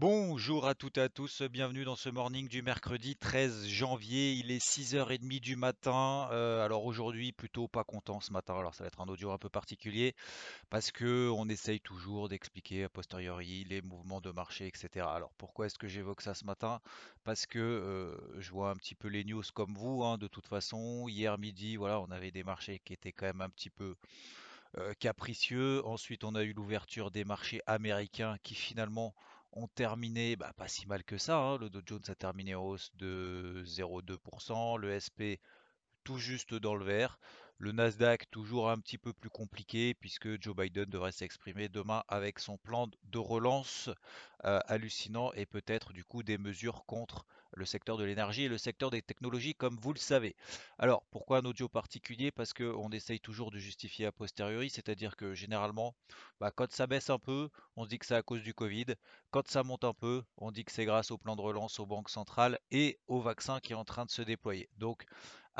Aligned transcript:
Bonjour 0.00 0.68
à 0.68 0.76
toutes 0.76 0.96
et 0.98 1.00
à 1.00 1.08
tous, 1.08 1.42
bienvenue 1.42 1.82
dans 1.82 1.96
ce 1.96 2.08
morning 2.08 2.46
du 2.46 2.62
mercredi 2.62 3.16
13 3.16 3.66
janvier, 3.66 4.30
il 4.30 4.52
est 4.52 4.64
6h30 4.64 5.40
du 5.40 5.56
matin, 5.56 6.28
euh, 6.30 6.64
alors 6.64 6.84
aujourd'hui 6.84 7.32
plutôt 7.32 7.66
pas 7.66 7.82
content 7.82 8.20
ce 8.20 8.32
matin, 8.32 8.56
alors 8.56 8.76
ça 8.76 8.84
va 8.84 8.86
être 8.86 9.00
un 9.00 9.08
audio 9.08 9.32
un 9.32 9.38
peu 9.38 9.48
particulier 9.48 10.14
parce 10.70 10.92
que 10.92 11.28
on 11.34 11.48
essaye 11.48 11.80
toujours 11.80 12.28
d'expliquer 12.28 12.84
a 12.84 12.88
posteriori 12.88 13.64
les 13.64 13.82
mouvements 13.82 14.20
de 14.20 14.30
marché 14.30 14.68
etc. 14.68 15.04
Alors 15.10 15.32
pourquoi 15.36 15.66
est-ce 15.66 15.78
que 15.78 15.88
j'évoque 15.88 16.20
ça 16.20 16.32
ce 16.32 16.44
matin? 16.44 16.80
Parce 17.24 17.44
que 17.46 17.58
euh, 17.58 18.40
je 18.40 18.52
vois 18.52 18.70
un 18.70 18.76
petit 18.76 18.94
peu 18.94 19.08
les 19.08 19.24
news 19.24 19.42
comme 19.52 19.74
vous, 19.74 20.04
hein, 20.04 20.16
de 20.16 20.28
toute 20.28 20.46
façon, 20.46 21.08
hier 21.08 21.36
midi 21.38 21.74
voilà 21.74 21.98
on 21.98 22.12
avait 22.12 22.30
des 22.30 22.44
marchés 22.44 22.80
qui 22.84 22.92
étaient 22.92 23.10
quand 23.10 23.26
même 23.26 23.40
un 23.40 23.50
petit 23.50 23.70
peu 23.70 23.96
euh, 24.76 24.94
capricieux, 25.00 25.84
ensuite 25.84 26.22
on 26.22 26.36
a 26.36 26.44
eu 26.44 26.52
l'ouverture 26.52 27.10
des 27.10 27.24
marchés 27.24 27.62
américains 27.66 28.36
qui 28.44 28.54
finalement 28.54 29.12
ont 29.52 29.68
terminé 29.68 30.36
bah, 30.36 30.52
pas 30.56 30.68
si 30.68 30.86
mal 30.86 31.04
que 31.04 31.18
ça. 31.18 31.36
hein. 31.38 31.58
Le 31.58 31.70
Dow 31.70 31.80
Jones 31.86 32.02
a 32.08 32.14
terminé 32.14 32.54
en 32.54 32.62
hausse 32.64 32.90
de 32.96 33.62
0,2%, 33.64 34.76
le 34.76 34.90
SP 34.92 35.40
tout 36.04 36.18
juste 36.18 36.54
dans 36.54 36.74
le 36.74 36.84
vert. 36.84 37.18
Le 37.58 37.72
Nasdaq 37.72 38.30
toujours 38.30 38.70
un 38.70 38.78
petit 38.78 38.98
peu 38.98 39.12
plus 39.12 39.30
compliqué 39.30 39.94
puisque 39.94 40.40
Joe 40.40 40.54
Biden 40.56 40.84
devrait 40.86 41.12
s'exprimer 41.12 41.68
demain 41.68 42.04
avec 42.08 42.38
son 42.38 42.56
plan 42.56 42.88
de 43.04 43.18
relance 43.18 43.90
euh, 44.44 44.60
hallucinant 44.66 45.32
et 45.32 45.44
peut-être 45.46 45.92
du 45.92 46.04
coup 46.04 46.22
des 46.22 46.38
mesures 46.38 46.84
contre 46.86 47.26
le 47.52 47.64
secteur 47.64 47.96
de 47.96 48.04
l'énergie 48.04 48.44
et 48.44 48.48
le 48.48 48.58
secteur 48.58 48.90
des 48.90 49.02
technologies 49.02 49.54
comme 49.54 49.76
vous 49.80 49.92
le 49.92 49.98
savez. 49.98 50.36
Alors 50.78 51.04
pourquoi 51.10 51.38
un 51.38 51.44
audio 51.44 51.68
particulier? 51.68 52.30
Parce 52.30 52.52
qu'on 52.52 52.90
essaye 52.90 53.20
toujours 53.20 53.50
de 53.50 53.58
justifier 53.58 54.06
a 54.06 54.12
posteriori, 54.12 54.70
c'est-à-dire 54.70 55.16
que 55.16 55.34
généralement 55.34 55.94
bah, 56.40 56.50
quand 56.50 56.70
ça 56.72 56.86
baisse 56.86 57.10
un 57.10 57.18
peu, 57.18 57.48
on 57.76 57.84
se 57.84 57.88
dit 57.88 57.98
que 57.98 58.06
c'est 58.06 58.14
à 58.14 58.22
cause 58.22 58.42
du 58.42 58.54
Covid. 58.54 58.86
Quand 59.30 59.48
ça 59.48 59.62
monte 59.62 59.84
un 59.84 59.94
peu, 59.94 60.22
on 60.36 60.50
dit 60.50 60.64
que 60.64 60.72
c'est 60.72 60.84
grâce 60.84 61.10
au 61.10 61.18
plan 61.18 61.36
de 61.36 61.40
relance 61.42 61.80
aux 61.80 61.86
banques 61.86 62.10
centrales 62.10 62.58
et 62.70 62.98
au 63.06 63.20
vaccin 63.20 63.60
qui 63.60 63.72
est 63.72 63.76
en 63.76 63.84
train 63.84 64.04
de 64.04 64.10
se 64.10 64.22
déployer. 64.22 64.68
Donc 64.76 65.06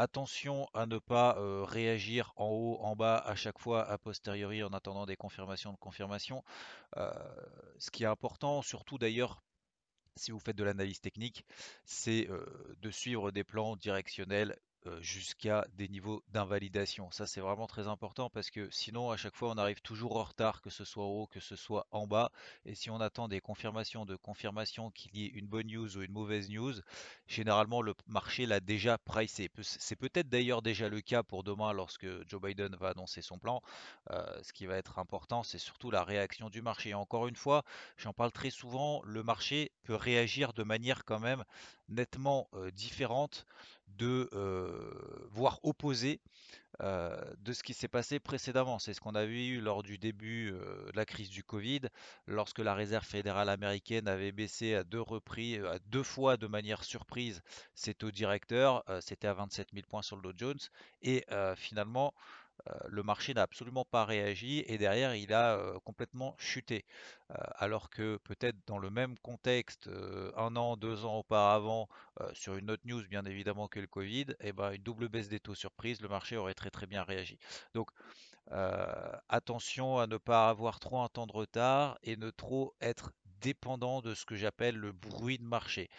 Attention 0.00 0.68
à 0.74 0.86
ne 0.86 0.98
pas 0.98 1.36
euh, 1.38 1.64
réagir 1.64 2.32
en 2.36 2.46
haut, 2.46 2.78
en 2.82 2.94
bas 2.94 3.16
à 3.16 3.34
chaque 3.34 3.58
fois 3.58 3.84
a 3.84 3.98
posteriori 3.98 4.62
en 4.62 4.68
attendant 4.68 5.06
des 5.06 5.16
confirmations 5.16 5.72
de 5.72 5.76
confirmation. 5.76 6.44
Euh, 6.96 7.10
ce 7.80 7.90
qui 7.90 8.04
est 8.04 8.06
important, 8.06 8.62
surtout 8.62 8.96
d'ailleurs 8.96 9.42
si 10.18 10.30
vous 10.30 10.38
faites 10.40 10.56
de 10.56 10.64
l'analyse 10.64 11.00
technique, 11.00 11.44
c'est 11.84 12.28
euh, 12.28 12.44
de 12.80 12.90
suivre 12.90 13.30
des 13.30 13.44
plans 13.44 13.76
directionnels 13.76 14.58
jusqu'à 15.00 15.66
des 15.74 15.88
niveaux 15.88 16.22
d'invalidation. 16.28 17.10
Ça, 17.10 17.26
c'est 17.26 17.40
vraiment 17.40 17.66
très 17.66 17.88
important 17.88 18.30
parce 18.30 18.50
que 18.50 18.68
sinon, 18.70 19.10
à 19.10 19.16
chaque 19.16 19.34
fois, 19.34 19.50
on 19.50 19.58
arrive 19.58 19.80
toujours 19.80 20.16
en 20.16 20.24
retard, 20.24 20.62
que 20.62 20.70
ce 20.70 20.84
soit 20.84 21.04
haut, 21.04 21.26
que 21.26 21.40
ce 21.40 21.56
soit 21.56 21.86
en 21.90 22.06
bas. 22.06 22.30
Et 22.64 22.74
si 22.74 22.90
on 22.90 23.00
attend 23.00 23.28
des 23.28 23.40
confirmations 23.40 24.06
de 24.06 24.16
confirmation 24.16 24.90
qu'il 24.90 25.16
y 25.16 25.26
ait 25.26 25.28
une 25.28 25.46
bonne 25.46 25.66
news 25.66 25.96
ou 25.96 26.02
une 26.02 26.12
mauvaise 26.12 26.48
news, 26.48 26.74
généralement, 27.26 27.82
le 27.82 27.94
marché 28.06 28.46
l'a 28.46 28.60
déjà 28.60 28.98
pricé. 28.98 29.50
C'est 29.62 29.96
peut-être 29.96 30.28
d'ailleurs 30.28 30.62
déjà 30.62 30.88
le 30.88 31.00
cas 31.00 31.22
pour 31.22 31.42
demain 31.44 31.72
lorsque 31.72 32.06
Joe 32.28 32.40
Biden 32.40 32.74
va 32.76 32.90
annoncer 32.90 33.22
son 33.22 33.38
plan. 33.38 33.62
Ce 34.10 34.52
qui 34.52 34.66
va 34.66 34.76
être 34.76 34.98
important, 34.98 35.42
c'est 35.42 35.58
surtout 35.58 35.90
la 35.90 36.04
réaction 36.04 36.48
du 36.50 36.62
marché. 36.62 36.94
encore 36.94 37.28
une 37.28 37.36
fois, 37.36 37.64
j'en 37.96 38.12
parle 38.12 38.32
très 38.32 38.50
souvent, 38.50 39.02
le 39.04 39.22
marché 39.22 39.72
peut 39.82 39.94
réagir 39.94 40.52
de 40.52 40.62
manière 40.62 41.04
quand 41.04 41.20
même 41.20 41.44
nettement 41.88 42.48
différente 42.74 43.46
de 43.96 44.28
voire 45.30 45.60
opposé 45.62 46.20
de 46.80 47.52
ce 47.52 47.62
qui 47.62 47.74
s'est 47.74 47.88
passé 47.88 48.20
précédemment. 48.20 48.78
C'est 48.78 48.94
ce 48.94 49.00
qu'on 49.00 49.14
avait 49.14 49.46
eu 49.46 49.60
lors 49.60 49.82
du 49.82 49.98
début 49.98 50.52
de 50.52 50.92
la 50.94 51.04
crise 51.04 51.30
du 51.30 51.42
Covid, 51.42 51.80
lorsque 52.26 52.60
la 52.60 52.74
Réserve 52.74 53.04
fédérale 53.04 53.48
américaine 53.48 54.06
avait 54.06 54.32
baissé 54.32 54.74
à 54.74 54.84
deux 54.84 55.00
reprises, 55.00 55.64
à 55.64 55.78
deux 55.86 56.02
fois 56.02 56.36
de 56.36 56.46
manière 56.46 56.84
surprise 56.84 57.42
ses 57.74 57.94
taux 57.94 58.10
directeurs. 58.10 58.84
C'était 59.00 59.26
à 59.26 59.34
27 59.34 59.68
000 59.72 59.86
points 59.88 60.02
sur 60.02 60.16
le 60.16 60.22
Dow 60.22 60.32
Jones 60.36 60.60
et 61.02 61.26
finalement 61.56 62.14
le 62.88 63.02
marché 63.02 63.34
n'a 63.34 63.42
absolument 63.42 63.84
pas 63.84 64.04
réagi 64.04 64.64
et 64.66 64.78
derrière 64.78 65.14
il 65.14 65.32
a 65.32 65.56
euh, 65.56 65.78
complètement 65.80 66.34
chuté. 66.38 66.84
Euh, 67.30 67.34
alors 67.56 67.90
que 67.90 68.18
peut-être 68.24 68.56
dans 68.66 68.78
le 68.78 68.90
même 68.90 69.18
contexte, 69.18 69.88
un 70.36 70.56
an, 70.56 70.76
deux 70.76 71.04
ans 71.04 71.18
auparavant, 71.18 71.88
sur 72.32 72.56
une 72.56 72.70
autre 72.70 72.82
news 72.84 73.06
bien 73.08 73.24
évidemment 73.24 73.68
que 73.68 73.80
le 73.80 73.86
Covid, 73.86 74.26
eh 74.40 74.52
ben, 74.52 74.72
une 74.72 74.82
double 74.82 75.08
baisse 75.08 75.28
des 75.28 75.40
taux 75.40 75.54
surprise, 75.54 76.00
le 76.00 76.08
marché 76.08 76.36
aurait 76.36 76.54
très 76.54 76.70
très 76.70 76.86
bien 76.86 77.02
réagi. 77.02 77.38
Donc 77.74 77.90
attention 79.28 79.98
à 79.98 80.06
ne 80.06 80.16
pas 80.16 80.48
avoir 80.48 80.80
trop 80.80 81.00
un 81.00 81.08
temps 81.08 81.26
de 81.26 81.32
retard 81.32 81.98
et 82.02 82.16
ne 82.16 82.30
trop 82.30 82.74
être 82.80 83.12
dépendant 83.40 84.00
de 84.00 84.14
ce 84.14 84.24
que 84.24 84.36
j'appelle 84.36 84.76
le 84.76 84.92
bruit 84.92 85.38
de 85.38 85.44
marché. 85.44 85.90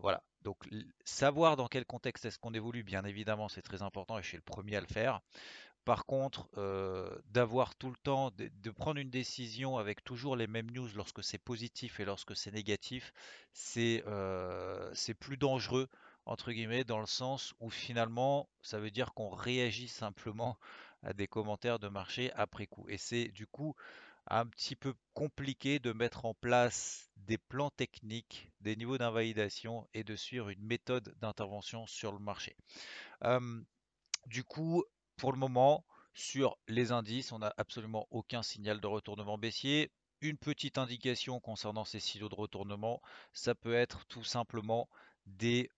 voilà. 0.00 0.22
Donc 0.42 0.68
savoir 1.04 1.56
dans 1.56 1.68
quel 1.68 1.84
contexte 1.84 2.24
est-ce 2.24 2.38
qu'on 2.38 2.54
évolue, 2.54 2.82
bien 2.82 3.04
évidemment, 3.04 3.48
c'est 3.48 3.62
très 3.62 3.82
important 3.82 4.18
et 4.18 4.22
je 4.22 4.28
suis 4.28 4.36
le 4.36 4.42
premier 4.42 4.76
à 4.76 4.80
le 4.80 4.86
faire. 4.86 5.20
Par 5.84 6.06
contre, 6.06 6.48
d'avoir 7.30 7.74
tout 7.74 7.90
le 7.90 7.96
temps, 7.96 8.30
de, 8.36 8.70
prendre 8.70 9.00
une 9.00 9.10
décision 9.10 9.78
avec 9.78 10.04
toujours 10.04 10.36
les 10.36 10.46
mêmes 10.46 10.70
news 10.70 10.88
lorsque 10.94 11.24
c'est 11.24 11.38
positif 11.38 11.98
et 11.98 12.04
lorsque 12.04 12.36
c'est 12.36 12.52
négatif, 12.52 13.12
c'est 13.52 14.04
plus 15.18 15.36
dangereux, 15.36 15.88
entre 16.24 16.52
guillemets, 16.52 16.84
dans 16.84 17.00
le 17.00 17.06
sens 17.06 17.54
où 17.58 17.68
finalement, 17.68 18.48
ça 18.62 18.78
veut 18.78 18.92
dire 18.92 19.12
qu'on 19.12 19.30
réagit 19.30 19.88
simplement 19.88 20.56
à 21.02 21.12
des 21.12 21.26
commentaires 21.26 21.80
de 21.80 21.88
marché 21.88 22.32
après 22.34 22.66
coup. 22.66 22.88
Et 22.88 22.96
c'est 22.96 23.28
du 23.28 23.48
coup 23.48 23.74
un 24.26 24.46
petit 24.46 24.76
peu 24.76 24.94
compliqué 25.14 25.78
de 25.78 25.92
mettre 25.92 26.24
en 26.24 26.34
place 26.34 27.10
des 27.16 27.38
plans 27.38 27.70
techniques, 27.70 28.50
des 28.60 28.76
niveaux 28.76 28.98
d'invalidation 28.98 29.86
et 29.94 30.04
de 30.04 30.16
suivre 30.16 30.48
une 30.48 30.64
méthode 30.64 31.14
d'intervention 31.20 31.86
sur 31.86 32.12
le 32.12 32.18
marché. 32.18 32.56
du 34.26 34.44
coup, 34.44 34.84
pour 35.16 35.32
le 35.32 35.38
moment, 35.38 35.84
sur 36.14 36.58
les 36.68 36.92
indices, 36.92 37.32
on 37.32 37.38
n'a 37.38 37.54
absolument 37.56 38.06
aucun 38.10 38.42
signal 38.42 38.80
de 38.80 38.86
retournement 38.86 39.38
baissier. 39.38 39.90
Une 40.20 40.38
petite 40.38 40.78
indication 40.78 41.40
concernant 41.40 41.84
ces 41.84 42.00
silos 42.00 42.28
de 42.28 42.34
retournement, 42.34 43.00
ça 43.32 43.54
peut 43.54 43.74
être 43.74 44.06
tout 44.06 44.24
simplement 44.24 44.88
des 45.26 45.70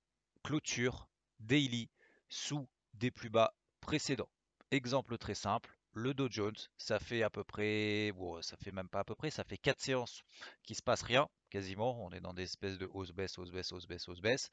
clôtures 0.42 1.08
daily 1.40 1.88
sous 2.28 2.68
des 2.94 3.10
plus 3.10 3.30
bas 3.30 3.54
précédents. 3.80 4.28
Exemple 4.70 5.16
très 5.18 5.34
simple, 5.34 5.78
le 5.94 6.12
Dow 6.12 6.28
Jones, 6.30 6.56
ça 6.76 6.98
fait 6.98 7.22
à 7.22 7.30
peu 7.30 7.44
près, 7.44 8.12
bon, 8.12 8.42
ça 8.42 8.56
fait 8.56 8.72
même 8.72 8.88
pas 8.88 9.00
à 9.00 9.04
peu 9.04 9.14
près, 9.14 9.30
ça 9.30 9.44
fait 9.44 9.56
4 9.56 9.80
séances 9.80 10.24
qui 10.64 10.74
se 10.74 10.82
passe 10.82 11.02
rien, 11.02 11.28
quasiment. 11.50 12.04
On 12.04 12.10
est 12.10 12.20
dans 12.20 12.34
des 12.34 12.42
espèces 12.42 12.78
de 12.78 12.90
hausse-baisse, 12.92 13.38
hausse-baisse, 13.38 13.72
hausse-baisse, 13.72 14.08
hausse-baisse. 14.08 14.50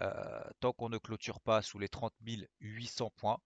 Euh, 0.00 0.42
tant 0.60 0.72
qu'on 0.72 0.88
ne 0.88 0.96
clôture 0.96 1.40
pas 1.40 1.60
sous 1.60 1.78
les 1.78 1.88
30 1.88 2.14
800 2.60 3.10
points, 3.16 3.38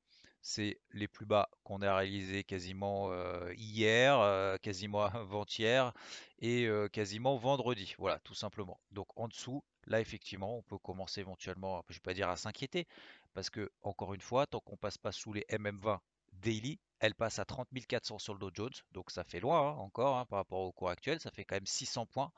c'est 0.42 0.78
les 0.92 1.08
plus 1.08 1.26
bas 1.26 1.48
qu'on 1.64 1.82
a 1.82 1.96
réalisés 1.96 2.44
quasiment 2.44 3.10
euh, 3.10 3.52
hier, 3.56 4.20
euh, 4.20 4.56
quasiment 4.58 5.02
avant-hier 5.06 5.92
et 6.38 6.68
quasiment 6.92 7.36
vendredi. 7.36 7.94
Voilà, 7.98 8.20
tout 8.20 8.34
simplement. 8.34 8.80
Donc 8.92 9.08
en 9.16 9.26
dessous, 9.26 9.64
là 9.86 10.00
effectivement, 10.00 10.56
on 10.56 10.62
peut 10.62 10.78
commencer 10.78 11.20
éventuellement, 11.20 11.82
je 11.88 11.94
ne 11.94 11.96
vais 11.96 12.02
pas 12.02 12.14
dire 12.14 12.28
à 12.28 12.36
s'inquiéter, 12.36 12.86
parce 13.32 13.50
que 13.50 13.72
encore 13.82 14.14
une 14.14 14.20
fois, 14.20 14.46
tant 14.46 14.60
qu'on 14.60 14.76
passe 14.76 14.98
pas 14.98 15.10
sous 15.10 15.32
les 15.32 15.44
MM20 15.50 15.98
daily, 16.34 16.78
elle 17.04 17.14
passe 17.14 17.38
à 17.38 17.44
30 17.44 17.68
400 17.86 18.18
sur 18.18 18.32
le 18.32 18.40
Dow 18.40 18.50
Jones, 18.54 18.72
donc 18.92 19.10
ça 19.10 19.24
fait 19.24 19.40
loin 19.40 19.60
hein, 19.60 19.76
encore 19.76 20.16
hein, 20.16 20.24
par 20.24 20.38
rapport 20.38 20.60
au 20.60 20.72
cours 20.72 20.88
actuel, 20.88 21.20
ça 21.20 21.30
fait 21.30 21.44
quand 21.44 21.56
même 21.56 21.66
600 21.66 22.06
points, 22.06 22.32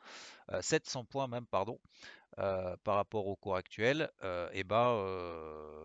700 0.60 1.00
euh, 1.00 1.04
points 1.04 1.28
même, 1.28 1.46
pardon, 1.46 1.78
euh, 2.38 2.76
par 2.82 2.96
rapport 2.96 3.28
au 3.28 3.36
cours 3.36 3.54
actuel. 3.54 4.10
Euh, 4.24 4.50
et 4.52 4.64
ben, 4.64 4.90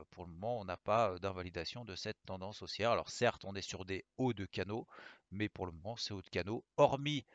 pour 0.10 0.26
le 0.26 0.32
moment, 0.32 0.60
on 0.60 0.66
n'a 0.66 0.78
pas 0.78 1.20
d'invalidation 1.20 1.86
de 1.86 1.96
cette 1.96 2.18
tendance 2.26 2.64
haussière. 2.64 2.92
Alors 2.92 3.10
certes, 3.10 3.46
on 3.46 3.56
est 3.56 3.62
sur 3.62 3.86
des 3.86 4.04
hauts 4.18 4.34
de 4.34 4.46
canaux, 4.46 4.88
mais 5.30 5.48
pour 5.48 5.68
le 5.68 5.72
moment, 5.74 5.96
ces 5.96 6.14
hauts 6.14 6.24
de 6.24 6.30
canaux, 6.30 6.64
hormis 6.78 7.26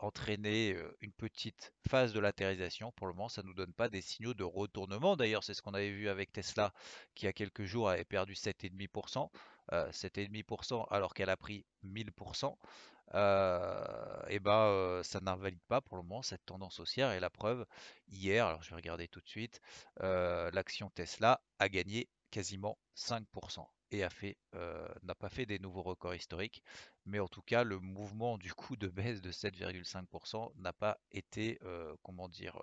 entraîner 0.00 0.76
une 1.00 1.12
petite 1.12 1.72
phase 1.88 2.12
de 2.12 2.20
latérisation. 2.20 2.92
Pour 2.92 3.06
le 3.06 3.14
moment, 3.14 3.30
ça 3.30 3.42
ne 3.42 3.46
nous 3.46 3.54
donne 3.54 3.72
pas 3.72 3.88
des 3.88 4.02
signaux 4.02 4.34
de 4.34 4.44
retournement. 4.44 5.16
D'ailleurs, 5.16 5.42
c'est 5.42 5.54
ce 5.54 5.62
qu'on 5.62 5.72
avait 5.72 5.92
vu 5.92 6.10
avec 6.10 6.30
Tesla 6.30 6.74
qui, 7.14 7.24
il 7.24 7.26
y 7.26 7.28
a 7.28 7.32
quelques 7.32 7.64
jours, 7.64 7.88
avait 7.88 8.04
perdu 8.04 8.34
7,5%. 8.34 9.30
7,5% 9.70 10.86
alors 10.90 11.14
qu'elle 11.14 11.30
a 11.30 11.36
pris 11.36 11.64
1000%, 11.84 12.56
et 14.28 14.38
ben 14.40 15.00
ça 15.02 15.20
n'invalide 15.20 15.62
pas 15.68 15.80
pour 15.80 15.96
le 15.96 16.02
moment 16.02 16.22
cette 16.22 16.44
tendance 16.46 16.80
haussière. 16.80 17.12
Et 17.12 17.20
la 17.20 17.30
preuve, 17.30 17.66
hier, 18.08 18.46
alors 18.46 18.62
je 18.62 18.70
vais 18.70 18.76
regarder 18.76 19.08
tout 19.08 19.20
de 19.20 19.28
suite, 19.28 19.60
l'action 20.00 20.90
Tesla 20.90 21.42
a 21.58 21.68
gagné 21.68 22.08
quasiment 22.30 22.78
5% 22.96 23.66
et 23.90 24.04
a 24.04 24.08
fait, 24.08 24.38
n'a 25.02 25.14
pas 25.14 25.28
fait 25.28 25.44
des 25.44 25.58
nouveaux 25.58 25.82
records 25.82 26.14
historiques, 26.14 26.62
mais 27.04 27.18
en 27.18 27.28
tout 27.28 27.42
cas 27.42 27.62
le 27.62 27.78
mouvement 27.78 28.38
du 28.38 28.54
coup 28.54 28.76
de 28.76 28.88
baisse 28.88 29.20
de 29.20 29.30
7,5% 29.30 30.52
n'a 30.56 30.72
pas 30.72 30.98
été, 31.10 31.60
comment 32.02 32.30
dire, 32.30 32.58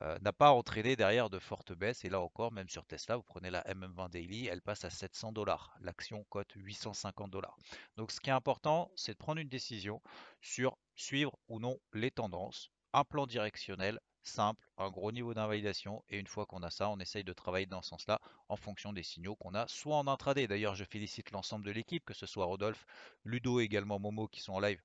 n'a 0.00 0.32
pas 0.32 0.52
entraîné 0.52 0.96
derrière 0.96 1.30
de 1.30 1.38
fortes 1.38 1.72
baisses. 1.72 2.04
Et 2.04 2.08
là 2.08 2.20
encore, 2.20 2.52
même 2.52 2.68
sur 2.68 2.86
Tesla, 2.86 3.16
vous 3.16 3.22
prenez 3.22 3.50
la 3.50 3.62
MM20 3.62 4.10
Daily, 4.10 4.46
elle 4.46 4.62
passe 4.62 4.84
à 4.84 4.90
700 4.90 5.32
dollars. 5.32 5.76
L'action 5.80 6.24
cote 6.28 6.52
850 6.54 7.30
dollars. 7.30 7.56
Donc 7.96 8.12
ce 8.12 8.20
qui 8.20 8.30
est 8.30 8.32
important, 8.32 8.90
c'est 8.94 9.12
de 9.12 9.18
prendre 9.18 9.40
une 9.40 9.48
décision 9.48 10.00
sur 10.40 10.76
suivre 10.94 11.36
ou 11.48 11.58
non 11.58 11.78
les 11.92 12.10
tendances, 12.10 12.70
un 12.92 13.04
plan 13.04 13.26
directionnel 13.26 14.00
simple, 14.28 14.68
un 14.76 14.90
gros 14.90 15.10
niveau 15.12 15.34
d'invalidation. 15.34 16.04
Et 16.08 16.18
une 16.18 16.26
fois 16.26 16.46
qu'on 16.46 16.62
a 16.62 16.70
ça, 16.70 16.88
on 16.90 16.98
essaye 17.00 17.24
de 17.24 17.32
travailler 17.32 17.66
dans 17.66 17.82
ce 17.82 17.90
sens-là 17.90 18.20
en 18.48 18.56
fonction 18.56 18.92
des 18.92 19.02
signaux 19.02 19.36
qu'on 19.36 19.54
a, 19.54 19.66
soit 19.68 19.96
en 19.96 20.06
intraday. 20.06 20.46
D'ailleurs, 20.46 20.74
je 20.74 20.84
félicite 20.84 21.30
l'ensemble 21.32 21.64
de 21.64 21.70
l'équipe, 21.70 22.04
que 22.04 22.14
ce 22.14 22.26
soit 22.26 22.44
Rodolphe, 22.44 22.86
Ludo 23.24 23.60
et 23.60 23.64
également 23.64 23.98
Momo 23.98 24.28
qui 24.28 24.40
sont 24.40 24.52
en 24.52 24.60
live 24.60 24.80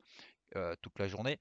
euh, 0.56 0.75
toute 0.81 0.98
la 1.00 1.07
journée, 1.07 1.39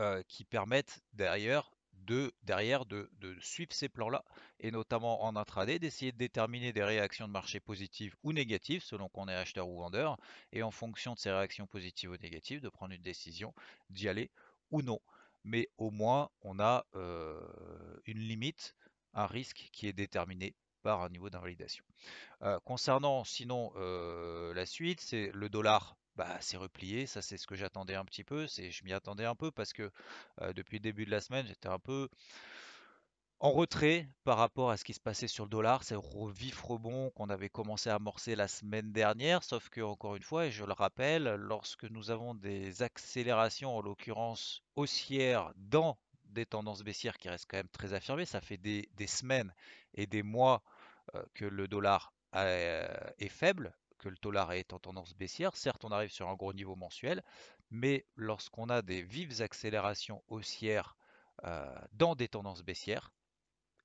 euh, 0.00 0.22
qui 0.28 0.44
permettent 0.44 1.00
d'ailleurs 1.12 1.72
de, 2.06 2.32
derrière 2.42 2.84
de, 2.86 3.08
suivre 3.40 3.72
ces 3.72 3.88
plans-là, 3.88 4.24
et 4.60 4.70
notamment 4.70 5.24
en 5.24 5.36
intraday, 5.36 5.78
d'essayer 5.78 6.12
de 6.12 6.16
déterminer 6.16 6.72
des 6.72 6.84
réactions 6.84 7.26
de 7.26 7.32
marché 7.32 7.60
positives 7.60 8.14
ou 8.22 8.32
négatives, 8.32 8.82
selon 8.82 9.08
qu'on 9.08 9.28
est 9.28 9.34
acheteur 9.34 9.68
ou 9.68 9.78
vendeur, 9.78 10.18
et 10.52 10.62
en 10.62 10.70
fonction 10.70 11.14
de 11.14 11.18
ces 11.18 11.30
réactions 11.30 11.66
positives 11.66 12.10
ou 12.10 12.16
négatives, 12.16 12.60
de 12.60 12.68
prendre 12.68 12.94
une 12.94 13.02
décision 13.02 13.54
d'y 13.90 14.08
aller 14.08 14.30
ou 14.70 14.82
non. 14.82 15.00
Mais 15.44 15.68
au 15.76 15.90
moins, 15.90 16.30
on 16.42 16.60
a 16.60 16.86
euh, 16.94 17.40
une 18.06 18.18
limite, 18.18 18.74
un 19.14 19.26
risque 19.26 19.68
qui 19.72 19.88
est 19.88 19.92
déterminé 19.92 20.54
par 20.82 21.02
un 21.02 21.08
niveau 21.08 21.30
d'invalidation. 21.30 21.84
Euh, 22.42 22.58
concernant 22.64 23.24
sinon 23.24 23.72
euh, 23.76 24.52
la 24.54 24.66
suite, 24.66 25.00
c'est 25.00 25.30
le 25.32 25.48
dollar 25.48 25.96
bah, 26.16 26.36
c'est 26.40 26.56
replié, 26.56 27.06
ça 27.06 27.22
c'est 27.22 27.36
ce 27.36 27.46
que 27.46 27.54
j'attendais 27.54 27.94
un 27.94 28.04
petit 28.04 28.24
peu, 28.24 28.46
c'est 28.46 28.70
je 28.70 28.84
m'y 28.84 28.92
attendais 28.92 29.24
un 29.24 29.34
peu 29.34 29.50
parce 29.50 29.72
que 29.72 29.90
depuis 30.54 30.78
le 30.78 30.82
début 30.82 31.04
de 31.04 31.10
la 31.10 31.20
semaine, 31.20 31.46
j'étais 31.46 31.68
un 31.68 31.78
peu 31.78 32.08
en 33.42 33.50
retrait 33.50 34.08
par 34.22 34.38
rapport 34.38 34.70
à 34.70 34.76
ce 34.76 34.84
qui 34.84 34.94
se 34.94 35.00
passait 35.00 35.26
sur 35.26 35.44
le 35.44 35.50
dollar, 35.50 35.82
c'est 35.82 35.96
vif 36.32 36.62
rebond 36.62 37.10
qu'on 37.10 37.28
avait 37.28 37.48
commencé 37.48 37.90
à 37.90 37.96
amorcer 37.96 38.36
la 38.36 38.46
semaine 38.46 38.92
dernière, 38.92 39.42
sauf 39.42 39.68
que 39.68 39.80
encore 39.80 40.14
une 40.14 40.22
fois, 40.22 40.46
et 40.46 40.52
je 40.52 40.64
le 40.64 40.72
rappelle, 40.72 41.24
lorsque 41.34 41.82
nous 41.82 42.12
avons 42.12 42.36
des 42.36 42.82
accélérations, 42.82 43.76
en 43.76 43.82
l'occurrence 43.82 44.62
haussières, 44.76 45.52
dans 45.56 45.98
des 46.26 46.46
tendances 46.46 46.84
baissières 46.84 47.18
qui 47.18 47.28
restent 47.28 47.50
quand 47.50 47.56
même 47.56 47.68
très 47.68 47.94
affirmées, 47.94 48.26
ça 48.26 48.40
fait 48.40 48.58
des, 48.58 48.88
semaines 49.08 49.52
et 49.94 50.06
des 50.06 50.22
mois 50.22 50.62
que 51.34 51.44
le 51.44 51.66
dollar 51.66 52.12
est 52.32 53.28
faible, 53.28 53.76
que 54.02 54.08
le 54.08 54.16
dollar 54.20 54.52
est 54.52 54.72
en 54.72 54.78
tendance 54.78 55.14
baissière. 55.14 55.56
Certes, 55.56 55.84
on 55.84 55.92
arrive 55.92 56.10
sur 56.10 56.28
un 56.28 56.34
gros 56.34 56.52
niveau 56.52 56.76
mensuel, 56.76 57.22
mais 57.70 58.04
lorsqu'on 58.16 58.68
a 58.68 58.82
des 58.82 59.02
vives 59.02 59.40
accélérations 59.40 60.22
haussières 60.28 60.96
euh, 61.44 61.74
dans 61.92 62.14
des 62.14 62.28
tendances 62.28 62.62
baissières, 62.62 63.12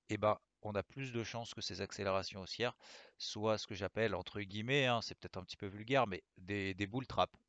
eh 0.10 0.18
ben, 0.18 0.38
on 0.62 0.76
a 0.76 0.84
plus 0.84 1.12
de 1.12 1.24
chances 1.24 1.54
que 1.54 1.62
ces 1.62 1.82
accélérations 1.82 2.42
haussières 2.42 2.76
soient 3.18 3.58
ce 3.58 3.68
que 3.68 3.76
j'appelle, 3.76 4.16
entre 4.16 4.42
guillemets, 4.42 4.86
hein, 4.86 5.02
c'est 5.02 5.16
peut-être 5.16 5.38
un 5.38 5.44
petit 5.44 5.58
peu 5.58 5.68
vulgaire, 5.68 6.08
mais 6.08 6.24
des, 6.38 6.74
des 6.74 6.88
bull 6.88 7.06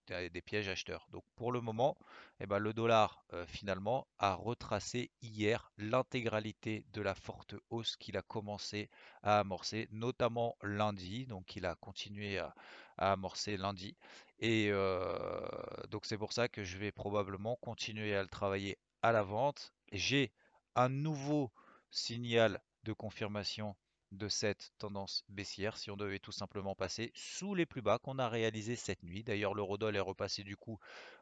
des, 0.08 0.40
pièges 0.40 0.68
acheteurs. 0.68 1.06
Donc 1.10 1.24
pour 1.36 1.52
le 1.52 1.60
moment, 1.60 1.96
eh 2.40 2.46
ben, 2.46 2.58
le 2.58 2.72
dollar 2.72 3.24
euh, 3.32 3.46
finalement 3.46 4.06
a 4.18 4.34
retracé 4.34 5.10
hier 5.22 5.70
l'intégralité 5.76 6.84
de 6.92 7.02
la 7.02 7.14
forte 7.14 7.54
hausse 7.70 7.96
qu'il 7.96 8.16
a 8.16 8.22
commencé 8.22 8.90
à 9.22 9.40
amorcer, 9.40 9.88
notamment 9.90 10.56
lundi. 10.62 11.26
Donc 11.26 11.56
il 11.56 11.66
a 11.66 11.74
continué 11.76 12.38
à, 12.38 12.54
amorcer 12.96 13.56
lundi. 13.56 13.96
Et 14.40 14.68
euh, 14.70 15.46
donc 15.90 16.04
c'est 16.06 16.18
pour 16.18 16.32
ça 16.32 16.48
que 16.48 16.64
je 16.64 16.78
vais 16.78 16.92
probablement 16.92 17.56
continuer 17.56 18.14
à 18.16 18.22
le 18.22 18.28
travailler 18.28 18.78
à 19.02 19.12
la 19.12 19.22
vente. 19.22 19.72
J'ai 19.92 20.32
un 20.74 20.88
nouveau 20.88 21.52
signal 21.90 22.60
de 22.84 22.92
confirmation 22.92 23.76
de 24.12 24.28
cette 24.28 24.72
tendance 24.78 25.24
baissière 25.28 25.76
si 25.76 25.90
on 25.90 25.96
devait 25.96 26.18
tout 26.18 26.32
simplement 26.32 26.74
passer 26.74 27.12
sous 27.14 27.54
les 27.54 27.66
plus 27.66 27.82
bas 27.82 27.98
qu'on 27.98 28.18
a 28.18 28.28
réalisé 28.28 28.76
cette 28.76 29.02
nuit. 29.02 29.22
D'ailleurs, 29.22 29.54
l'eurodoll 29.54 29.96
est 29.96 30.00
repassé 30.00 30.44
du 30.44 30.56
coup 30.56 30.78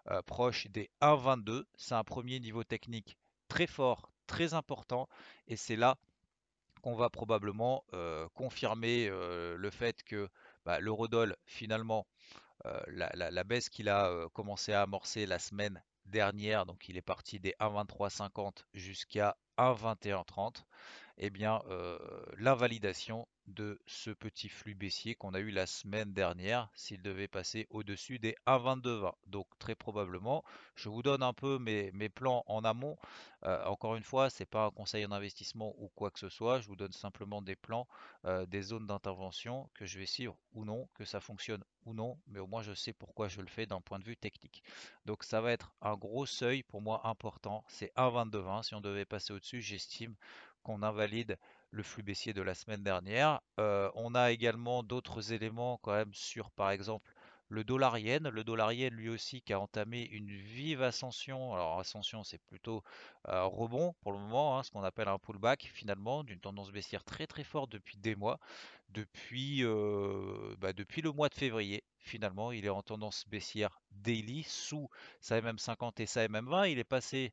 euh, 0.08 0.22
proche 0.22 0.68
des 0.68 0.90
1,22. 1.00 1.64
C'est 1.76 1.94
un 1.94 2.04
premier 2.04 2.38
niveau 2.38 2.64
technique 2.64 3.16
très 3.48 3.66
fort, 3.66 4.12
très 4.26 4.54
important 4.54 5.08
et 5.48 5.56
c'est 5.56 5.76
là 5.76 5.98
qu'on 6.82 6.94
va 6.94 7.10
probablement 7.10 7.84
euh, 7.92 8.28
confirmer 8.34 9.08
euh, 9.08 9.56
le 9.56 9.70
fait 9.70 10.02
que 10.04 10.28
bah, 10.64 10.78
l'eurodoll 10.78 11.36
finalement 11.44 12.06
la, 12.88 13.44
baisse 13.44 13.68
qu'il 13.68 13.88
a 13.88 14.28
commencé 14.32 14.72
à 14.72 14.82
amorcer 14.82 15.24
la 15.24 15.38
semaine 15.38 15.80
dernière, 16.06 16.66
donc 16.66 16.88
il 16.88 16.96
est 16.96 17.02
parti 17.02 17.38
des 17.38 17.54
1,2350 17.60 18.64
jusqu'à 18.74 19.36
1,2130 19.56 20.64
eh 21.18 21.30
bien, 21.30 21.62
euh, 21.68 21.98
l'invalidation 22.38 23.26
de 23.46 23.80
ce 23.86 24.10
petit 24.10 24.48
flux 24.48 24.74
baissier 24.74 25.14
qu'on 25.14 25.34
a 25.34 25.38
eu 25.38 25.50
la 25.50 25.66
semaine 25.66 26.12
dernière 26.12 26.68
s'il 26.74 27.00
devait 27.00 27.28
passer 27.28 27.66
au-dessus 27.70 28.18
des 28.18 28.34
1,2220. 28.46 29.14
Donc 29.26 29.46
très 29.58 29.74
probablement, 29.74 30.44
je 30.74 30.88
vous 30.88 31.02
donne 31.02 31.22
un 31.22 31.32
peu 31.32 31.58
mes, 31.58 32.08
plans 32.08 32.44
en 32.46 32.64
amont. 32.64 32.96
Euh, 33.44 33.64
encore 33.66 33.94
une 33.94 34.02
fois, 34.02 34.30
ce 34.30 34.42
n'est 34.42 34.46
pas 34.46 34.66
un 34.66 34.70
conseil 34.70 35.06
en 35.06 35.12
investissement 35.12 35.74
ou 35.78 35.88
quoi 35.94 36.10
que 36.10 36.18
ce 36.18 36.28
soit. 36.28 36.60
Je 36.60 36.66
vous 36.66 36.76
donne 36.76 36.92
simplement 36.92 37.40
des 37.40 37.56
plans, 37.56 37.86
euh, 38.24 38.46
des 38.46 38.62
zones 38.62 38.86
d'intervention 38.86 39.70
que 39.74 39.86
je 39.86 39.98
vais 39.98 40.06
suivre 40.06 40.36
ou 40.52 40.64
non, 40.64 40.88
que 40.94 41.04
ça 41.04 41.20
fonctionne 41.20 41.62
ou 41.84 41.94
non, 41.94 42.18
mais 42.26 42.40
au 42.40 42.48
moins 42.48 42.62
je 42.62 42.74
sais 42.74 42.92
pourquoi 42.92 43.28
je 43.28 43.40
le 43.40 43.46
fais 43.46 43.66
d'un 43.66 43.80
point 43.80 44.00
de 44.00 44.04
vue 44.04 44.16
technique. 44.16 44.62
Donc 45.04 45.22
ça 45.22 45.40
va 45.40 45.52
être 45.52 45.72
un 45.80 45.94
gros 45.94 46.26
seuil 46.26 46.64
pour 46.64 46.82
moi 46.82 47.06
important, 47.06 47.64
c'est 47.68 47.92
1,2220. 47.96 48.64
Si 48.64 48.74
on 48.74 48.80
devait 48.80 49.04
passer 49.04 49.32
au-dessus, 49.32 49.62
j'estime 49.62 50.16
qu'on 50.66 50.82
invalide 50.82 51.38
le 51.70 51.84
flux 51.84 52.02
baissier 52.02 52.32
de 52.32 52.42
la 52.42 52.54
semaine 52.54 52.82
dernière. 52.82 53.40
Euh, 53.60 53.88
on 53.94 54.16
a 54.16 54.32
également 54.32 54.82
d'autres 54.82 55.32
éléments 55.32 55.78
quand 55.80 55.92
même 55.92 56.12
sur 56.12 56.50
par 56.50 56.72
exemple 56.72 57.14
le 57.48 57.62
dollar 57.62 57.96
yen. 57.98 58.28
Le 58.28 58.42
dollar 58.42 58.72
yen 58.72 58.92
lui 58.92 59.08
aussi 59.08 59.42
qui 59.42 59.52
a 59.52 59.60
entamé 59.60 60.02
une 60.10 60.28
vive 60.32 60.82
ascension. 60.82 61.54
Alors 61.54 61.78
ascension 61.78 62.24
c'est 62.24 62.42
plutôt 62.42 62.82
euh, 63.28 63.44
rebond 63.44 63.94
pour 64.00 64.10
le 64.10 64.18
moment, 64.18 64.58
hein, 64.58 64.64
ce 64.64 64.72
qu'on 64.72 64.82
appelle 64.82 65.06
un 65.06 65.18
pullback 65.20 65.70
finalement 65.72 66.24
d'une 66.24 66.40
tendance 66.40 66.72
baissière 66.72 67.04
très 67.04 67.28
très 67.28 67.44
forte 67.44 67.70
depuis 67.70 67.96
des 67.98 68.16
mois. 68.16 68.40
Depuis, 68.88 69.64
euh, 69.64 70.56
bah, 70.58 70.72
depuis 70.72 71.00
le 71.00 71.12
mois 71.12 71.28
de 71.28 71.34
février 71.34 71.84
finalement 71.98 72.50
il 72.50 72.64
est 72.64 72.70
en 72.70 72.82
tendance 72.82 73.24
baissière 73.28 73.80
daily 73.92 74.42
sous 74.42 74.88
sa 75.20 75.40
MM50 75.40 76.00
et 76.02 76.06
sa 76.06 76.26
MM20. 76.26 76.70
Il 76.70 76.80
est 76.80 76.84
passé 76.84 77.32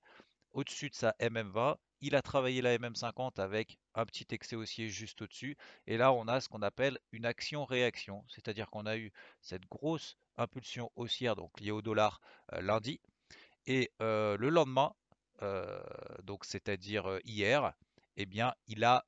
au-dessus 0.53 0.89
de 0.89 0.95
sa 0.95 1.11
MM20 1.19 1.77
il 2.03 2.15
a 2.15 2.21
travaillé 2.21 2.61
la 2.61 2.77
MM50 2.77 3.39
avec 3.39 3.79
un 3.95 4.05
petit 4.05 4.27
excès 4.31 4.57
haussier 4.57 4.89
juste 4.89 5.21
au-dessus. 5.21 5.57
Et 5.87 5.95
là, 5.95 6.11
on 6.11 6.27
a 6.27 6.41
ce 6.41 6.49
qu'on 6.49 6.61
appelle 6.61 6.99
une 7.13 7.25
action-réaction. 7.25 8.25
C'est-à-dire 8.27 8.69
qu'on 8.69 8.85
a 8.85 8.97
eu 8.97 9.13
cette 9.39 9.65
grosse 9.69 10.17
impulsion 10.35 10.91
haussière, 10.97 11.37
donc 11.37 11.57
liée 11.61 11.71
au 11.71 11.81
dollar, 11.81 12.19
euh, 12.51 12.61
lundi. 12.61 12.99
Et 13.67 13.89
euh, 14.01 14.35
le 14.37 14.49
lendemain, 14.49 14.93
euh, 15.43 15.81
donc 16.23 16.43
c'est-à-dire 16.43 17.19
hier, 17.23 17.71
eh 18.17 18.25
bien, 18.25 18.53
il 18.67 18.83
a 18.83 19.05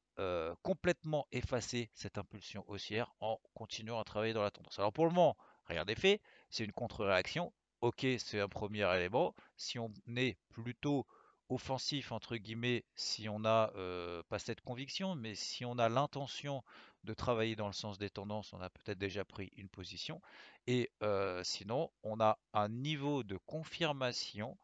complètement 0.61 1.27
effacé 1.33 1.89
cette 1.93 2.17
impulsion 2.17 2.63
haussière 2.69 3.11
en 3.19 3.37
continuant 3.53 3.99
à 3.99 4.05
travailler 4.05 4.31
dans 4.31 4.43
la 4.43 4.51
tendance. 4.51 4.79
Alors 4.79 4.93
pour 4.93 5.05
le 5.05 5.11
moment, 5.11 5.35
rien 5.65 5.83
n'est 5.83 5.95
fait, 5.95 6.21
c'est 6.49 6.63
une 6.63 6.71
contre-réaction. 6.71 7.51
Ok, 7.81 8.07
c'est 8.19 8.39
un 8.39 8.47
premier 8.47 8.89
élément. 8.95 9.35
Si 9.57 9.77
on 9.77 9.91
est 10.15 10.37
plutôt 10.47 11.05
offensif 11.49 12.11
entre 12.11 12.37
guillemets 12.37 12.83
si 12.95 13.29
on 13.29 13.39
n'a 13.39 13.71
euh, 13.75 14.23
pas 14.29 14.39
cette 14.39 14.61
conviction, 14.61 15.15
mais 15.15 15.35
si 15.35 15.65
on 15.65 15.77
a 15.77 15.89
l'intention 15.89 16.63
de 17.03 17.13
travailler 17.13 17.55
dans 17.55 17.67
le 17.67 17.73
sens 17.73 17.97
des 17.97 18.09
tendances, 18.09 18.53
on 18.53 18.61
a 18.61 18.69
peut-être 18.69 18.97
déjà 18.97 19.23
pris 19.23 19.51
une 19.57 19.69
position. 19.69 20.21
Et 20.67 20.91
euh, 21.03 21.43
sinon, 21.43 21.91
on 22.03 22.19
a 22.19 22.39
un 22.53 22.69
niveau 22.69 23.23
de 23.23 23.37
confirmation 23.45 24.57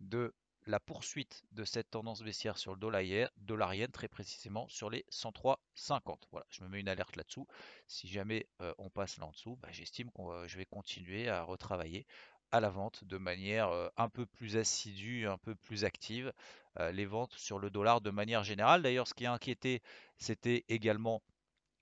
de 0.00 0.32
la 0.66 0.78
poursuite 0.78 1.44
de 1.52 1.64
cette 1.64 1.90
tendance 1.90 2.22
baissière 2.22 2.58
sur 2.58 2.74
le 2.74 2.78
dollar 2.78 3.74
yen, 3.74 3.90
très 3.90 4.06
précisément 4.06 4.68
sur 4.68 4.90
les 4.90 5.04
103,50. 5.10 6.18
Voilà, 6.30 6.46
je 6.50 6.62
me 6.62 6.68
mets 6.68 6.80
une 6.80 6.88
alerte 6.88 7.16
là-dessous. 7.16 7.46
Si 7.86 8.06
jamais 8.06 8.46
euh, 8.60 8.74
on 8.76 8.90
passe 8.90 9.16
là 9.16 9.26
en 9.26 9.30
dessous, 9.30 9.56
bah, 9.56 9.68
j'estime 9.72 10.10
que 10.10 10.46
je 10.46 10.58
vais 10.58 10.66
continuer 10.66 11.28
à 11.28 11.42
retravailler 11.42 12.06
à 12.50 12.60
la 12.60 12.70
vente 12.70 13.04
de 13.04 13.18
manière 13.18 13.70
un 13.96 14.08
peu 14.08 14.26
plus 14.26 14.56
assidue, 14.56 15.26
un 15.26 15.38
peu 15.38 15.54
plus 15.54 15.84
active, 15.84 16.32
les 16.92 17.06
ventes 17.06 17.34
sur 17.34 17.58
le 17.58 17.70
dollar 17.70 18.00
de 18.00 18.10
manière 18.10 18.44
générale. 18.44 18.82
D'ailleurs, 18.82 19.08
ce 19.08 19.14
qui 19.14 19.26
a 19.26 19.32
inquiété, 19.32 19.82
c'était 20.16 20.64
également 20.68 21.22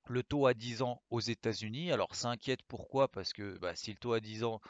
le 0.08 0.22
taux 0.22 0.46
à 0.46 0.54
10 0.54 0.82
ans 0.82 1.02
aux 1.10 1.20
États-Unis. 1.20 1.90
Alors 1.90 2.14
ça 2.14 2.28
inquiète 2.28 2.62
pourquoi? 2.68 3.08
Parce 3.08 3.32
que 3.32 3.58
bah, 3.58 3.74
si 3.74 3.90
le 3.90 3.96
taux 3.96 4.12
à 4.12 4.20
10 4.20 4.44
ans 4.44 4.60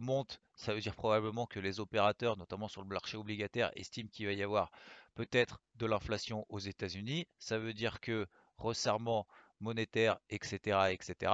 monte, 0.00 0.40
ça 0.54 0.74
veut 0.74 0.80
dire 0.80 0.94
probablement 0.94 1.46
que 1.46 1.60
les 1.60 1.80
opérateurs, 1.80 2.36
notamment 2.36 2.68
sur 2.68 2.82
le 2.82 2.88
marché 2.88 3.16
obligataire, 3.16 3.70
estiment 3.74 4.08
qu'il 4.08 4.26
va 4.26 4.32
y 4.32 4.42
avoir 4.42 4.70
peut-être 5.14 5.60
de 5.74 5.86
l'inflation 5.86 6.46
aux 6.48 6.58
États-Unis. 6.58 7.26
Ça 7.38 7.58
veut 7.58 7.74
dire 7.74 8.00
que 8.00 8.26
resserrement 8.58 9.26
monétaire, 9.60 10.18
etc., 10.30 10.92
etc., 10.92 11.32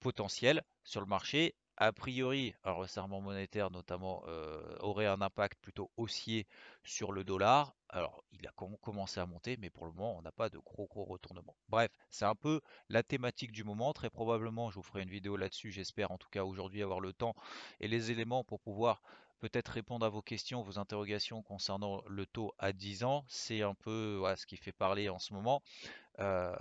potentiel 0.00 0.62
sur 0.84 1.00
le 1.00 1.06
marché 1.06 1.54
a 1.82 1.92
priori, 1.92 2.54
un 2.62 2.70
resserrement 2.70 3.20
monétaire 3.20 3.72
notamment 3.72 4.22
euh, 4.28 4.62
aurait 4.78 5.06
un 5.06 5.20
impact 5.20 5.58
plutôt 5.60 5.90
haussier 5.96 6.46
sur 6.84 7.10
le 7.10 7.24
dollar. 7.24 7.74
Alors, 7.88 8.22
il 8.30 8.46
a 8.46 8.52
commencé 8.80 9.18
à 9.18 9.26
monter, 9.26 9.56
mais 9.58 9.68
pour 9.68 9.86
le 9.86 9.92
moment, 9.92 10.16
on 10.16 10.22
n'a 10.22 10.30
pas 10.30 10.48
de 10.48 10.58
gros 10.58 10.86
gros 10.86 11.04
retournement. 11.04 11.56
Bref, 11.68 11.90
c'est 12.08 12.24
un 12.24 12.36
peu 12.36 12.60
la 12.88 13.02
thématique 13.02 13.50
du 13.50 13.64
moment. 13.64 13.92
Très 13.92 14.10
probablement, 14.10 14.70
je 14.70 14.76
vous 14.76 14.84
ferai 14.84 15.02
une 15.02 15.10
vidéo 15.10 15.36
là-dessus. 15.36 15.72
J'espère 15.72 16.12
en 16.12 16.18
tout 16.18 16.28
cas 16.30 16.44
aujourd'hui 16.44 16.84
avoir 16.84 17.00
le 17.00 17.12
temps 17.12 17.34
et 17.80 17.88
les 17.88 18.12
éléments 18.12 18.44
pour 18.44 18.60
pouvoir 18.60 19.02
peut-être 19.40 19.70
répondre 19.70 20.06
à 20.06 20.08
vos 20.08 20.22
questions, 20.22 20.62
vos 20.62 20.78
interrogations 20.78 21.42
concernant 21.42 22.00
le 22.06 22.26
taux 22.26 22.54
à 22.60 22.72
10 22.72 23.02
ans. 23.02 23.24
C'est 23.26 23.62
un 23.62 23.74
peu 23.74 24.22
ce 24.36 24.46
qui 24.46 24.56
fait 24.56 24.70
parler 24.70 25.08
en 25.08 25.18
ce 25.18 25.34
moment. 25.34 25.62
Euh, 26.20 26.54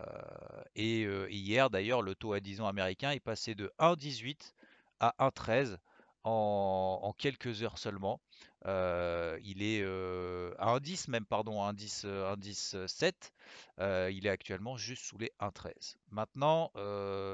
et 0.76 1.04
euh, 1.04 1.30
hier, 1.30 1.70
d'ailleurs, 1.70 2.02
le 2.02 2.16
taux 2.16 2.34
à 2.34 2.40
10 2.40 2.62
ans 2.62 2.68
américain 2.68 3.12
est 3.12 3.20
passé 3.20 3.54
de 3.54 3.72
1,18 3.78 4.54
à 5.02 5.16
1,13 5.20 5.78
en, 6.24 7.14
quelques 7.18 7.64
heures 7.64 7.78
seulement. 7.78 8.22
Euh, 8.68 9.40
il 9.44 9.64
est 9.64 9.82
euh, 9.82 10.54
à 10.60 10.78
1,10 10.78 11.10
même, 11.10 11.26
pardon, 11.26 11.62
1,10, 11.72 12.06
1,17. 12.06 13.14
Euh, 13.80 14.12
il 14.14 14.28
est 14.28 14.30
actuellement 14.30 14.78
juste 14.78 15.04
sous 15.04 15.18
les 15.18 15.32
1,13. 15.40 15.96
Maintenant, 16.12 16.72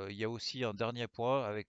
il 0.10 0.16
y 0.16 0.24
a 0.24 0.30
aussi 0.30 0.64
un 0.64 0.74
dernier 0.74 1.08
point 1.08 1.46
avec, 1.46 1.68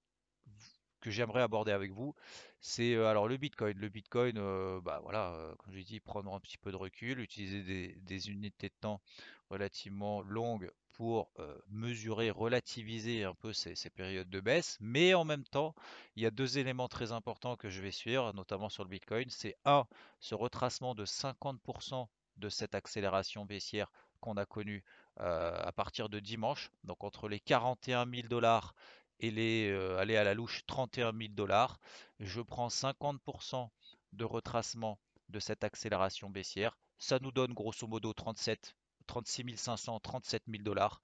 que 1.08 1.14
j'aimerais 1.14 1.42
aborder 1.42 1.72
avec 1.72 1.92
vous. 1.92 2.14
C'est 2.60 2.94
alors 2.96 3.28
le 3.28 3.36
Bitcoin. 3.36 3.76
Le 3.78 3.88
Bitcoin, 3.88 4.34
bah 4.80 5.00
voilà, 5.02 5.54
comme 5.58 5.74
je 5.74 5.80
dit, 5.80 6.00
prendre 6.00 6.32
un 6.34 6.40
petit 6.40 6.58
peu 6.58 6.70
de 6.70 6.76
recul, 6.76 7.20
utiliser 7.20 7.94
des, 7.96 8.30
unités 8.30 8.68
de 8.68 8.74
temps 8.80 9.00
relativement 9.48 10.20
longues 10.22 10.70
pour 10.92 11.30
mesurer, 11.68 12.30
relativiser 12.30 13.24
un 13.24 13.34
peu 13.34 13.52
ces, 13.52 13.74
périodes 13.90 14.28
de 14.28 14.40
baisse. 14.40 14.76
Mais 14.80 15.14
en 15.14 15.24
même 15.24 15.44
temps, 15.44 15.74
il 16.16 16.22
y 16.22 16.26
a 16.26 16.30
deux 16.30 16.58
éléments 16.58 16.88
très 16.88 17.12
importants 17.12 17.56
que 17.56 17.70
je 17.70 17.80
vais 17.80 17.92
suivre, 17.92 18.32
notamment 18.34 18.68
sur 18.68 18.84
le 18.84 18.90
Bitcoin. 18.90 19.30
C'est 19.30 19.56
un, 19.64 19.86
ce 20.20 20.34
retracement 20.34 20.94
de 20.94 21.06
50% 21.06 22.06
de 22.36 22.48
cette 22.48 22.74
accélération 22.74 23.46
baissière 23.46 23.90
qu'on 24.20 24.36
a 24.36 24.44
connue 24.44 24.84
à 25.16 25.72
partir 25.72 26.08
de 26.08 26.20
dimanche. 26.20 26.70
Donc 26.84 27.02
entre 27.02 27.28
les 27.28 27.40
41 27.40 28.06
000 28.08 28.28
dollars 28.28 28.74
et 29.20 29.30
les 29.30 29.72
aller 29.98 30.16
à 30.16 30.25
la 30.25 30.34
louche 30.34 30.64
31 30.66 31.12
000 31.12 31.32
dollars, 31.34 31.78
je 32.20 32.40
prends 32.40 32.68
50% 32.68 33.68
de 34.12 34.25
retracement 34.25 34.98
de 35.28 35.40
cette 35.40 35.64
accélération 35.64 36.30
baissière. 36.30 36.76
Ça 36.98 37.18
nous 37.20 37.32
donne 37.32 37.52
grosso 37.52 37.87
modo 37.87 38.12
37 38.12 38.75
36 39.06 39.56
500, 39.56 40.00
37 40.00 40.42
000 40.48 40.62
dollars. 40.62 41.00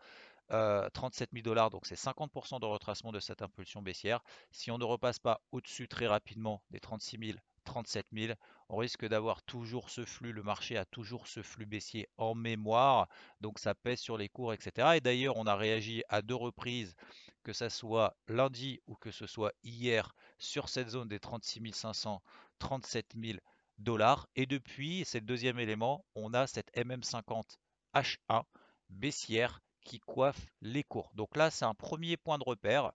37 0.49 1.31
000 1.33 1.43
dollars, 1.43 1.71
donc 1.71 1.87
c'est 1.87 1.95
50% 1.95 2.61
de 2.61 2.67
retracement 2.67 3.13
de 3.13 3.19
cette 3.19 3.41
impulsion 3.41 3.81
baissière. 3.81 4.21
Si 4.51 4.71
on 4.71 4.77
ne 4.77 4.85
repasse 4.85 5.19
pas 5.19 5.41
au-dessus 5.53 5.89
très 5.89 6.07
rapidement 6.07 6.63
des 6.71 6.81
36 6.81 7.19
000, 7.19 7.39
37 7.65 8.07
000, 8.13 8.35
on 8.69 8.77
risque 8.77 9.07
d'avoir 9.07 9.43
toujours 9.43 9.89
ce 9.89 10.05
flux, 10.05 10.33
le 10.33 10.43
marché 10.43 10.77
a 10.77 10.85
toujours 10.85 11.29
ce 11.29 11.43
flux 11.43 11.65
baissier 11.65 12.11
en 12.19 12.35
mémoire, 12.35 13.09
donc 13.41 13.59
ça 13.59 13.75
pèse 13.75 14.01
sur 14.01 14.19
les 14.19 14.29
cours, 14.29 14.53
etc. 14.53 14.97
Et 14.97 15.01
d'ailleurs, 15.01 15.39
on 15.39 15.47
a 15.47 15.57
réagi 15.57 16.03
à 16.11 16.21
deux 16.21 16.35
reprises, 16.35 16.95
que 17.45 17.53
ce 17.53 17.69
soit 17.69 18.17
lundi 18.27 18.81
ou 18.87 18.97
que 18.97 19.13
ce 19.13 19.27
soit 19.29 19.53
hier, 19.63 20.15
sur 20.39 20.69
cette 20.69 20.89
zone 20.89 21.09
des 21.09 21.21
36 21.21 21.73
500, 21.73 22.21
37 22.59 23.15
000 23.17 23.39
dollars. 23.79 24.27
Et 24.35 24.47
depuis, 24.47 25.05
c'est 25.05 25.21
le 25.21 25.27
deuxième 25.27 25.61
élément, 25.61 26.05
on 26.17 26.35
a 26.35 26.47
cette 26.49 26.73
MM50 26.75 27.59
H1 27.95 28.43
baissière 28.89 29.61
qui 29.85 30.01
coiffe 30.01 30.47
les 30.63 30.83
cours. 30.83 31.11
Donc 31.15 31.37
là, 31.37 31.51
c'est 31.51 31.65
un 31.65 31.75
premier 31.75 32.17
point 32.17 32.39
de 32.39 32.45
repère 32.45 32.93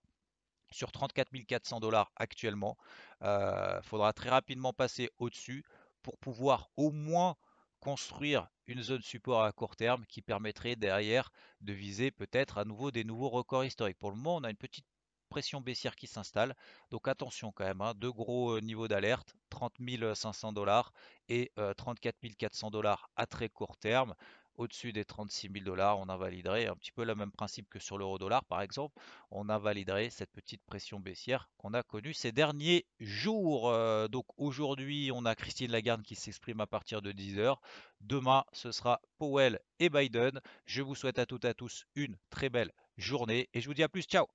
sur 0.72 0.92
34 0.92 1.30
400 1.46 1.80
dollars 1.80 2.12
actuellement. 2.16 2.76
Il 3.20 3.26
euh, 3.26 3.82
faudra 3.82 4.12
très 4.12 4.28
rapidement 4.28 4.72
passer 4.72 5.10
au-dessus 5.18 5.64
pour 6.02 6.18
pouvoir 6.18 6.70
au 6.76 6.90
moins 6.90 7.36
construire 7.80 8.48
une 8.66 8.82
zone 8.82 9.02
support 9.02 9.42
à 9.42 9.52
court 9.52 9.76
terme 9.76 10.04
qui 10.06 10.22
permettrait 10.22 10.76
derrière 10.76 11.32
de 11.60 11.72
viser 11.72 12.10
peut-être 12.10 12.58
à 12.58 12.64
nouveau 12.64 12.90
des 12.90 13.04
nouveaux 13.04 13.30
records 13.30 13.64
historiques. 13.64 13.98
Pour 13.98 14.10
le 14.10 14.16
moment, 14.16 14.36
on 14.36 14.44
a 14.44 14.50
une 14.50 14.56
petite 14.56 14.86
pression 15.30 15.60
baissière 15.60 15.96
qui 15.96 16.06
s'installe. 16.06 16.54
Donc 16.90 17.08
attention 17.08 17.52
quand 17.52 17.64
même, 17.64 17.80
hein, 17.80 17.94
deux 17.96 18.12
gros 18.12 18.56
euh, 18.56 18.60
niveaux 18.60 18.88
d'alerte, 18.88 19.34
30 19.48 19.74
500 20.14 20.52
dollars 20.52 20.92
et 21.28 21.52
34 21.76 22.16
euh, 22.24 22.28
400 22.36 22.70
dollars 22.70 23.08
à 23.16 23.26
très 23.26 23.48
court 23.48 23.76
terme 23.78 24.14
au-dessus 24.60 24.92
des 24.92 25.04
36 25.04 25.50
000 25.52 25.64
dollars, 25.64 25.98
on 25.98 26.08
invaliderait 26.08 26.66
un 26.66 26.76
petit 26.76 26.92
peu 26.92 27.04
le 27.04 27.14
même 27.14 27.32
principe 27.32 27.68
que 27.68 27.78
sur 27.78 27.98
l'euro-dollar 27.98 28.44
par 28.44 28.60
exemple, 28.60 28.98
on 29.30 29.48
invaliderait 29.48 30.10
cette 30.10 30.30
petite 30.30 30.62
pression 30.64 31.00
baissière 31.00 31.48
qu'on 31.56 31.74
a 31.74 31.82
connue 31.82 32.14
ces 32.14 32.32
derniers 32.32 32.86
jours. 33.00 33.70
Euh, 33.70 34.08
donc 34.08 34.26
aujourd'hui, 34.36 35.10
on 35.14 35.24
a 35.24 35.34
Christine 35.34 35.70
Lagarde 35.72 36.02
qui 36.02 36.14
s'exprime 36.14 36.60
à 36.60 36.66
partir 36.66 37.02
de 37.02 37.12
10h. 37.12 37.56
Demain, 38.00 38.44
ce 38.52 38.72
sera 38.72 39.00
Powell 39.18 39.58
et 39.78 39.88
Biden. 39.88 40.40
Je 40.66 40.82
vous 40.82 40.94
souhaite 40.94 41.18
à 41.18 41.26
toutes 41.26 41.44
et 41.44 41.48
à 41.48 41.54
tous 41.54 41.84
une 41.94 42.16
très 42.30 42.50
belle 42.50 42.72
journée 42.96 43.48
et 43.54 43.60
je 43.60 43.66
vous 43.66 43.74
dis 43.74 43.82
à 43.82 43.88
plus. 43.88 44.02
Ciao 44.02 44.26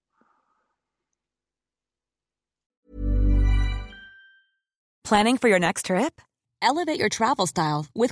Planning 5.04 5.38
for 5.38 5.50
your 5.50 5.60
next 5.60 5.86
trip? 5.86 6.20
Elevate 6.64 6.98
your 6.98 7.10
travel 7.10 7.46
style 7.46 7.86
with. 7.94 8.12